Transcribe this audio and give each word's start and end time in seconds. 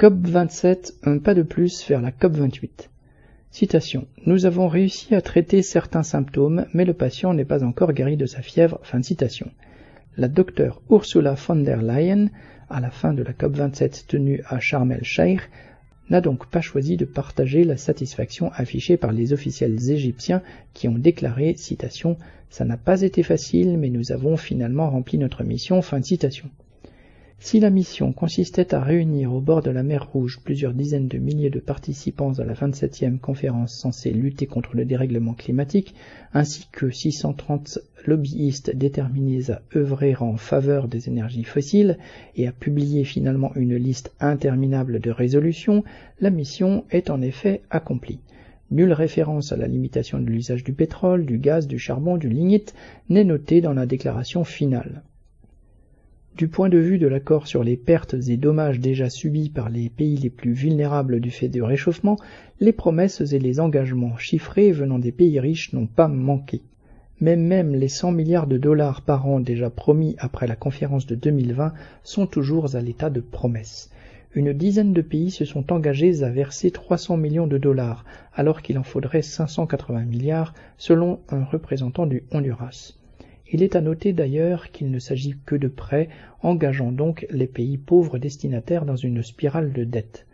COP27, 0.00 0.94
un 1.04 1.18
pas 1.18 1.34
de 1.34 1.42
plus 1.42 1.86
vers 1.86 2.00
la 2.00 2.10
COP28. 2.10 2.88
Citation. 3.50 4.06
Nous 4.24 4.46
avons 4.46 4.66
réussi 4.66 5.14
à 5.14 5.20
traiter 5.20 5.60
certains 5.60 6.02
symptômes, 6.02 6.64
mais 6.72 6.86
le 6.86 6.94
patient 6.94 7.34
n'est 7.34 7.44
pas 7.44 7.64
encore 7.64 7.92
guéri 7.92 8.16
de 8.16 8.24
sa 8.24 8.40
fièvre. 8.40 8.80
Fin 8.82 9.00
de 9.00 9.04
citation. 9.04 9.50
La 10.16 10.28
docteure 10.28 10.80
Ursula 10.88 11.34
von 11.34 11.56
der 11.56 11.82
Leyen, 11.82 12.30
à 12.70 12.80
la 12.80 12.90
fin 12.90 13.12
de 13.12 13.22
la 13.22 13.32
COP27 13.32 14.06
tenue 14.06 14.42
à 14.48 14.58
Sharm 14.58 14.90
el-Sheikh, 14.90 15.42
n'a 16.08 16.22
donc 16.22 16.46
pas 16.46 16.62
choisi 16.62 16.96
de 16.96 17.04
partager 17.04 17.64
la 17.64 17.76
satisfaction 17.76 18.50
affichée 18.54 18.96
par 18.96 19.12
les 19.12 19.34
officiels 19.34 19.90
égyptiens 19.90 20.40
qui 20.72 20.88
ont 20.88 20.96
déclaré, 20.96 21.56
citation, 21.58 22.16
Ça 22.48 22.64
n'a 22.64 22.76
pas 22.76 23.02
été 23.02 23.22
facile, 23.22 23.78
mais 23.78 23.90
nous 23.90 24.12
avons 24.12 24.36
finalement 24.36 24.90
rempli 24.90 25.18
notre 25.18 25.44
mission. 25.44 25.82
Fin 25.82 26.00
de 26.00 26.04
citation. 26.04 26.50
Si 27.42 27.58
la 27.58 27.70
mission 27.70 28.12
consistait 28.12 28.74
à 28.74 28.82
réunir 28.82 29.32
au 29.32 29.40
bord 29.40 29.62
de 29.62 29.70
la 29.70 29.82
mer 29.82 30.10
Rouge 30.12 30.40
plusieurs 30.44 30.74
dizaines 30.74 31.08
de 31.08 31.16
milliers 31.16 31.48
de 31.48 31.58
participants 31.58 32.34
à 32.34 32.44
la 32.44 32.52
27e 32.52 33.18
conférence 33.18 33.74
censée 33.74 34.10
lutter 34.10 34.46
contre 34.46 34.76
le 34.76 34.84
dérèglement 34.84 35.32
climatique, 35.32 35.94
ainsi 36.34 36.68
que 36.70 36.90
630 36.90 37.78
lobbyistes 38.04 38.76
déterminés 38.76 39.50
à 39.50 39.62
œuvrer 39.74 40.14
en 40.16 40.36
faveur 40.36 40.86
des 40.86 41.08
énergies 41.08 41.44
fossiles 41.44 41.96
et 42.36 42.46
à 42.46 42.52
publier 42.52 43.04
finalement 43.04 43.52
une 43.56 43.76
liste 43.76 44.12
interminable 44.20 45.00
de 45.00 45.10
résolutions, 45.10 45.82
la 46.20 46.28
mission 46.28 46.84
est 46.90 47.08
en 47.08 47.22
effet 47.22 47.62
accomplie. 47.70 48.20
Nulle 48.70 48.92
référence 48.92 49.50
à 49.50 49.56
la 49.56 49.66
limitation 49.66 50.18
de 50.18 50.26
l'usage 50.26 50.62
du 50.62 50.74
pétrole, 50.74 51.24
du 51.24 51.38
gaz, 51.38 51.66
du 51.66 51.78
charbon, 51.78 52.18
du 52.18 52.28
lignite 52.28 52.74
n'est 53.08 53.24
notée 53.24 53.62
dans 53.62 53.72
la 53.72 53.86
déclaration 53.86 54.44
finale. 54.44 55.02
Du 56.36 56.48
point 56.48 56.68
de 56.68 56.78
vue 56.78 56.98
de 56.98 57.08
l'accord 57.08 57.46
sur 57.46 57.64
les 57.64 57.76
pertes 57.76 58.14
et 58.28 58.36
dommages 58.36 58.80
déjà 58.80 59.10
subis 59.10 59.50
par 59.50 59.68
les 59.68 59.90
pays 59.90 60.16
les 60.16 60.30
plus 60.30 60.52
vulnérables 60.52 61.20
du 61.20 61.30
fait 61.30 61.48
du 61.48 61.62
réchauffement, 61.62 62.16
les 62.60 62.72
promesses 62.72 63.20
et 63.32 63.38
les 63.38 63.60
engagements 63.60 64.16
chiffrés 64.16 64.70
venant 64.70 64.98
des 64.98 65.12
pays 65.12 65.40
riches 65.40 65.72
n'ont 65.72 65.86
pas 65.88 66.08
manqué. 66.08 66.62
Mais 67.20 67.36
même 67.36 67.74
les 67.74 67.88
100 67.88 68.12
milliards 68.12 68.46
de 68.46 68.56
dollars 68.56 69.02
par 69.02 69.26
an 69.26 69.40
déjà 69.40 69.68
promis 69.68 70.14
après 70.18 70.46
la 70.46 70.56
conférence 70.56 71.04
de 71.04 71.14
2020 71.14 71.74
sont 72.04 72.26
toujours 72.26 72.74
à 72.74 72.80
l'état 72.80 73.10
de 73.10 73.20
promesses. 73.20 73.90
Une 74.32 74.52
dizaine 74.52 74.92
de 74.92 75.02
pays 75.02 75.32
se 75.32 75.44
sont 75.44 75.72
engagés 75.72 76.22
à 76.22 76.30
verser 76.30 76.70
300 76.70 77.16
millions 77.16 77.48
de 77.48 77.58
dollars, 77.58 78.04
alors 78.32 78.62
qu'il 78.62 78.78
en 78.78 78.84
faudrait 78.84 79.22
580 79.22 80.04
milliards, 80.04 80.54
selon 80.78 81.18
un 81.28 81.42
représentant 81.42 82.06
du 82.06 82.22
Honduras. 82.30 82.99
Il 83.52 83.64
est 83.64 83.74
à 83.74 83.80
noter 83.80 84.12
d'ailleurs 84.12 84.70
qu'il 84.70 84.90
ne 84.90 85.00
s'agit 85.00 85.34
que 85.44 85.56
de 85.56 85.66
prêts, 85.66 86.08
engageant 86.42 86.92
donc 86.92 87.26
les 87.30 87.48
pays 87.48 87.78
pauvres 87.78 88.18
destinataires 88.18 88.84
dans 88.84 88.96
une 88.96 89.24
spirale 89.24 89.72
de 89.72 89.82
dette. 89.82 90.26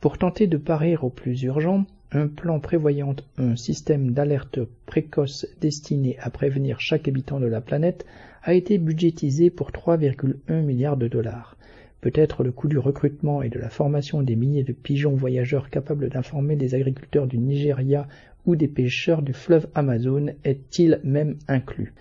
Pour 0.00 0.16
tenter 0.16 0.46
de 0.46 0.56
parer 0.56 0.96
au 0.96 1.10
plus 1.10 1.42
urgent, 1.42 1.84
un 2.12 2.26
plan 2.26 2.60
prévoyant 2.60 3.16
un 3.36 3.56
système 3.56 4.12
d'alerte 4.12 4.60
précoce 4.86 5.46
destiné 5.60 6.16
à 6.20 6.30
prévenir 6.30 6.80
chaque 6.80 7.06
habitant 7.08 7.38
de 7.38 7.46
la 7.46 7.60
planète 7.60 8.06
a 8.42 8.54
été 8.54 8.78
budgétisé 8.78 9.50
pour 9.50 9.70
3,1 9.70 10.62
milliards 10.62 10.96
de 10.96 11.08
dollars. 11.08 11.56
Peut-être 12.00 12.44
le 12.44 12.52
coût 12.52 12.68
du 12.68 12.78
recrutement 12.78 13.42
et 13.42 13.48
de 13.48 13.58
la 13.58 13.68
formation 13.68 14.22
des 14.22 14.36
milliers 14.36 14.62
de 14.62 14.72
pigeons 14.72 15.14
voyageurs 15.14 15.70
capables 15.70 16.08
d'informer 16.08 16.56
des 16.56 16.74
agriculteurs 16.74 17.26
du 17.26 17.38
Nigeria 17.38 18.06
ou 18.46 18.56
des 18.56 18.68
pêcheurs 18.68 19.22
du 19.22 19.32
fleuve 19.32 19.68
Amazon 19.74 20.28
est-il 20.44 21.00
même 21.02 21.36
inclus? 21.48 21.92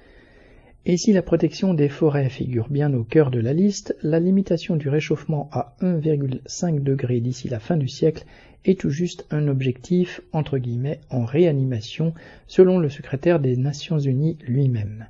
Et 0.86 0.98
si 0.98 1.14
la 1.14 1.22
protection 1.22 1.74
des 1.74 1.88
forêts 1.88 2.28
figure 2.28 2.68
bien 2.68 2.94
au 2.94 3.06
cœur 3.06 3.32
de 3.32 3.40
la 3.40 3.54
liste, 3.54 3.96
la 4.04 4.20
limitation 4.20 4.76
du 4.76 4.90
réchauffement 4.90 5.50
à 5.54 5.78
1,5 5.80 6.84
degré 6.84 7.22
d'ici 7.22 7.48
la 7.48 7.62
fin 7.62 7.78
du 7.78 7.88
siècle 7.88 8.26
est 8.66 8.82
tout 8.82 8.90
juste 8.90 9.26
un 9.32 9.48
objectif 9.48 10.20
entre 10.34 10.58
guillemets 10.58 11.00
en 11.10 11.24
réanimation 11.24 12.14
selon 12.48 12.80
le 12.80 12.90
secrétaire 12.90 13.40
des 13.40 13.56
Nations 13.56 13.98
Unies 13.98 14.38
lui-même. 14.46 15.06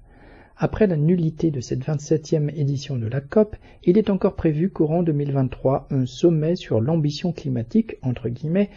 Après 0.57 0.85
la 0.85 0.95
nullité 0.95 1.49
de 1.49 1.59
cette 1.59 1.83
27e 1.83 2.55
édition 2.55 2.95
de 2.95 3.07
la 3.07 3.19
COP, 3.19 3.55
il 3.83 3.97
est 3.97 4.11
encore 4.11 4.35
prévu 4.35 4.69
courant 4.69 5.01
2023 5.01 5.87
un 5.89 6.05
sommet 6.05 6.55
sur 6.55 6.81
l'ambition 6.81 7.31
climatique 7.31 7.97
entre 8.03 8.29
guillemets 8.29 8.69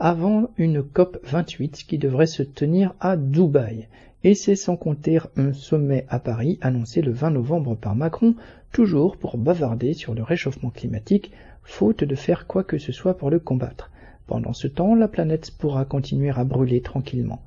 avant 0.00 0.50
une 0.56 0.82
COP 0.82 1.18
28 1.22 1.84
qui 1.86 1.98
devrait 1.98 2.26
se 2.26 2.42
tenir 2.42 2.96
à 2.98 3.16
Dubaï 3.16 3.86
et 4.24 4.34
c'est 4.34 4.56
sans 4.56 4.76
compter 4.76 5.18
un 5.36 5.52
sommet 5.52 6.06
à 6.08 6.18
Paris 6.18 6.58
annoncé 6.60 7.02
le 7.02 7.12
20 7.12 7.30
novembre 7.30 7.76
par 7.76 7.94
Macron, 7.94 8.34
toujours 8.72 9.16
pour 9.16 9.36
bavarder 9.36 9.94
sur 9.94 10.14
le 10.14 10.22
réchauffement 10.22 10.70
climatique, 10.70 11.32
faute 11.64 12.04
de 12.04 12.14
faire 12.14 12.46
quoi 12.46 12.64
que 12.64 12.78
ce 12.78 12.92
soit 12.92 13.16
pour 13.16 13.30
le 13.30 13.38
combattre. 13.38 13.90
Pendant 14.26 14.52
ce 14.52 14.68
temps, 14.68 14.94
la 14.94 15.08
planète 15.08 15.50
pourra 15.58 15.84
continuer 15.84 16.30
à 16.30 16.44
brûler 16.44 16.80
tranquillement. 16.80 17.42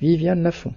Viviane 0.00 0.42
Lafont. 0.42 0.74